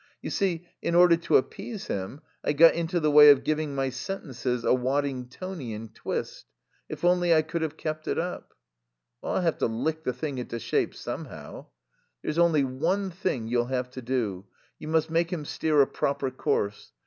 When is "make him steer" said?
15.11-15.83